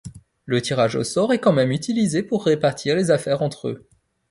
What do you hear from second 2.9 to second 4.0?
les affaires entre eux.